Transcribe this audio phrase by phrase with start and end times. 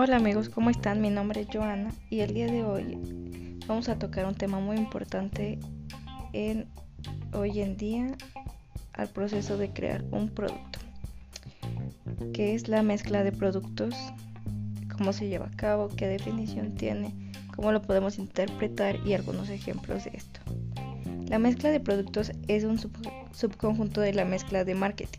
[0.00, 1.00] Hola amigos, ¿cómo están?
[1.00, 2.98] Mi nombre es Joana y el día de hoy
[3.66, 5.58] vamos a tocar un tema muy importante
[6.32, 6.66] en
[7.32, 8.16] hoy en día
[8.94, 10.78] al proceso de crear un producto,
[12.32, 13.94] que es la mezcla de productos,
[14.96, 17.14] cómo se lleva a cabo, qué definición tiene,
[17.54, 20.40] cómo lo podemos interpretar y algunos ejemplos de esto.
[21.28, 22.78] La mezcla de productos es un
[23.32, 25.18] subconjunto de la mezcla de marketing.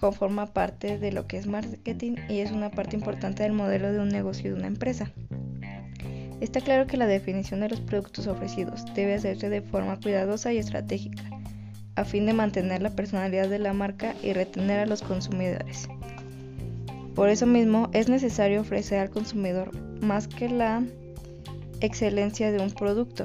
[0.00, 4.00] Conforma parte de lo que es marketing y es una parte importante del modelo de
[4.00, 5.10] un negocio de una empresa.
[6.40, 10.58] Está claro que la definición de los productos ofrecidos debe hacerse de forma cuidadosa y
[10.58, 11.22] estratégica,
[11.96, 15.88] a fin de mantener la personalidad de la marca y retener a los consumidores.
[17.14, 19.70] Por eso mismo es necesario ofrecer al consumidor
[20.02, 20.82] más que la
[21.80, 23.24] excelencia de un producto,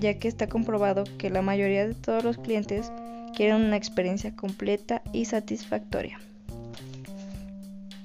[0.00, 2.90] ya que está comprobado que la mayoría de todos los clientes
[3.34, 6.20] quieren una experiencia completa y satisfactoria.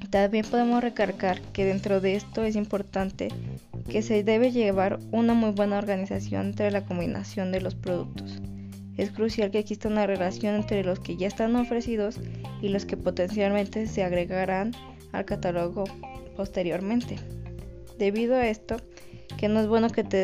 [0.10, 3.28] También podemos recargar que dentro de esto es importante
[3.90, 8.42] que se debe llevar una muy buena organización entre la combinación de los productos.
[8.96, 12.20] Es crucial que exista una relación entre los que ya están ofrecidos
[12.62, 14.72] y los que potencialmente se agregarán
[15.12, 15.84] al catálogo
[16.36, 17.18] posteriormente.
[18.00, 18.78] Debido a esto,
[19.38, 20.18] que no es bueno que te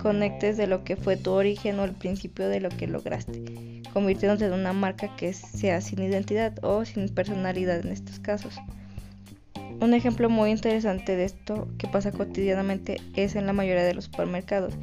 [0.00, 4.46] conectes de lo que fue tu origen o el principio de lo que lograste, convirtiéndote
[4.46, 8.58] en una marca que sea sin identidad o sin personalidad en estos casos.
[9.80, 14.04] Un ejemplo muy interesante de esto que pasa cotidianamente es en la mayoría de los
[14.04, 14.74] supermercados.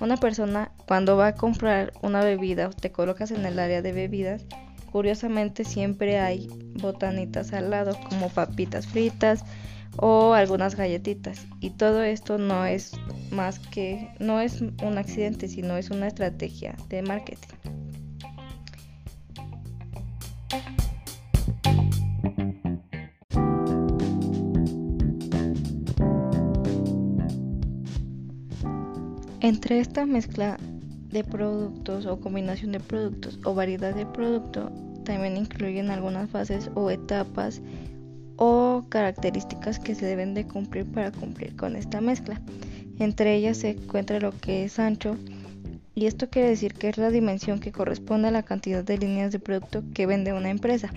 [0.00, 3.92] Una persona cuando va a comprar una bebida o te colocas en el área de
[3.92, 4.44] bebidas,
[4.92, 6.48] curiosamente siempre hay
[6.80, 9.44] botanitas al lado como papitas fritas,
[9.98, 11.46] o algunas galletitas.
[11.60, 12.92] Y todo esto no es
[13.30, 17.56] más que, no es un accidente, sino es una estrategia de marketing.
[29.40, 30.58] Entre esta mezcla
[31.10, 34.72] de productos o combinación de productos o variedad de producto
[35.04, 37.62] también incluyen algunas fases o etapas
[38.88, 42.40] características que se deben de cumplir para cumplir con esta mezcla.
[42.98, 45.16] Entre ellas se encuentra lo que es ancho
[45.94, 49.32] y esto quiere decir que es la dimensión que corresponde a la cantidad de líneas
[49.32, 50.90] de producto que vende una empresa.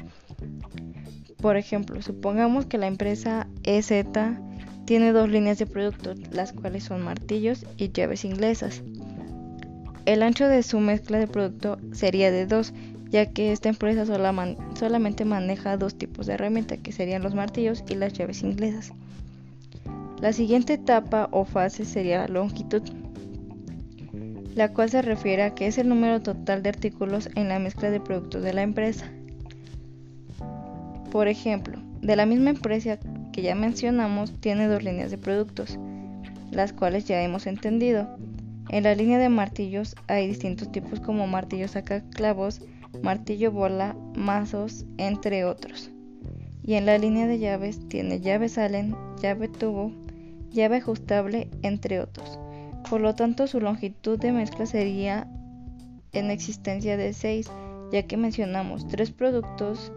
[1.42, 3.94] Por ejemplo, supongamos que la empresa EZ
[4.86, 8.84] tiene dos líneas de producto, las cuales son martillos y llaves inglesas.
[10.06, 12.74] El ancho de su mezcla de producto sería de 2,
[13.09, 17.96] ya que esta empresa solamente maneja dos tipos de herramienta, que serían los martillos y
[17.96, 18.94] las llaves inglesas.
[20.22, 22.84] La siguiente etapa o fase sería longitud,
[24.53, 27.90] la cual se refiere a que es el número total de artículos en la mezcla
[27.90, 29.09] de productos de la empresa.
[31.12, 33.00] Por ejemplo, de la misma empresa
[33.31, 35.80] que ya mencionamos, tiene dos líneas de productos,
[36.52, 38.08] las cuales ya hemos entendido.
[38.69, 42.62] En la línea de martillos hay distintos tipos como martillos saca clavos,
[43.04, 45.92] martillo bola, mazos, entre otros.
[46.64, 49.92] Y en la línea de llaves tiene llave salen, llave tubo,
[50.52, 52.40] llave ajustable, entre otros.
[52.90, 55.28] Por lo tanto, su longitud de mezcla sería
[56.12, 57.52] en existencia de 6,
[57.92, 59.92] ya que mencionamos tres productos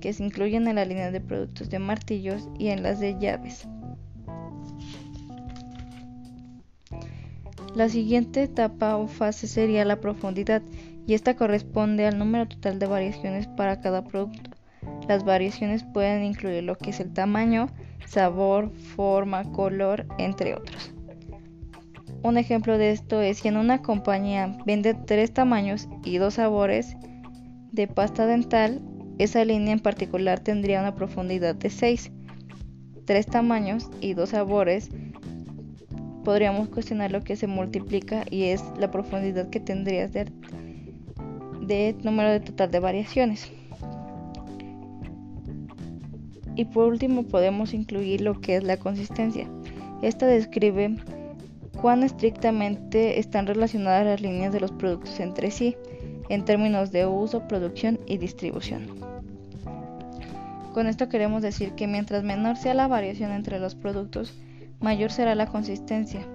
[0.00, 3.66] que se incluyen en la línea de productos de martillos y en las de llaves.
[7.76, 10.62] La siguiente etapa o fase sería la profundidad,
[11.06, 14.50] y esta corresponde al número total de variaciones para cada producto.
[15.06, 17.68] Las variaciones pueden incluir lo que es el tamaño,
[18.06, 20.94] sabor, forma, color, entre otros.
[22.22, 26.96] Un ejemplo de esto es si en una compañía vende tres tamaños y dos sabores
[27.72, 28.80] de pasta dental,
[29.18, 32.10] esa línea en particular tendría una profundidad de 6.
[33.04, 34.88] Tres tamaños y dos sabores
[36.26, 40.26] podríamos cuestionar lo que se multiplica y es la profundidad que tendrías de
[41.60, 43.48] de número de total de variaciones.
[46.56, 49.46] Y por último podemos incluir lo que es la consistencia.
[50.02, 50.96] Esta describe
[51.80, 55.76] cuán estrictamente están relacionadas las líneas de los productos entre sí
[56.28, 58.88] en términos de uso, producción y distribución.
[60.74, 64.34] Con esto queremos decir que mientras menor sea la variación entre los productos,
[64.80, 66.26] mayor será la consistencia.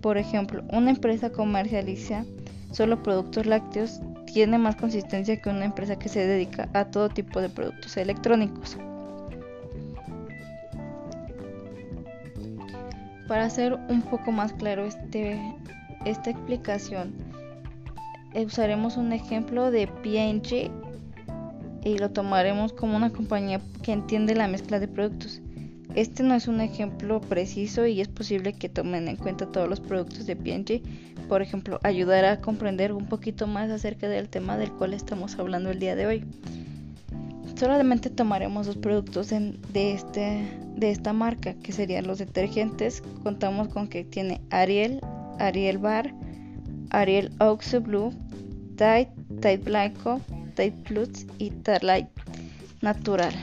[0.00, 2.24] Por ejemplo, una empresa comercializa
[2.72, 7.40] solo productos lácteos tiene más consistencia que una empresa que se dedica a todo tipo
[7.40, 8.76] de productos electrónicos.
[13.26, 15.38] Para hacer un poco más claro este,
[16.04, 17.12] esta explicación,
[18.34, 20.70] eh, usaremos un ejemplo de P&G
[21.84, 25.40] y lo tomaremos como una compañía que entiende la mezcla de productos.
[25.94, 29.80] Este no es un ejemplo preciso y es posible que tomen en cuenta todos los
[29.80, 30.82] productos de P&G,
[31.28, 35.70] por ejemplo, ayudar a comprender un poquito más acerca del tema del cual estamos hablando
[35.70, 36.24] el día de hoy.
[37.58, 43.02] Solamente tomaremos dos productos de, este, de esta marca, que serían los detergentes.
[43.24, 45.00] Contamos con que tiene Ariel,
[45.40, 46.14] Ariel Bar,
[46.90, 48.12] Ariel Oxo Blue,
[48.76, 49.10] Tide,
[49.40, 50.20] Tide Blanco,
[50.54, 52.08] Tide Plus y Tide
[52.80, 53.34] Natural.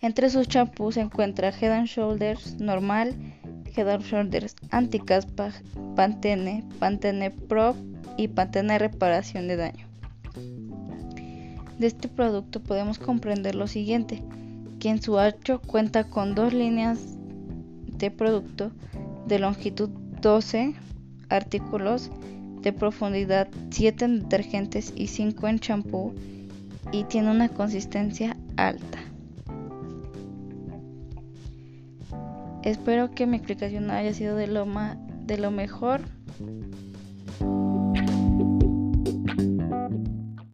[0.00, 3.16] Entre sus champús se encuentra Head Shoulders normal,
[3.76, 5.52] Head Shoulders anti-caspa,
[5.96, 7.74] Pantene, Pantene Pro
[8.16, 9.88] y Pantene reparación de daño.
[11.78, 14.22] De este producto podemos comprender lo siguiente,
[14.78, 17.00] que en su ancho cuenta con dos líneas
[17.98, 18.70] de producto
[19.26, 19.90] de longitud
[20.20, 20.74] 12
[21.28, 22.10] artículos,
[22.62, 26.14] de profundidad 7 en detergentes y 5 en champú
[26.92, 29.07] y tiene una consistencia alta.
[32.68, 34.66] Espero que mi explicación haya sido de lo,
[35.24, 36.02] de lo mejor.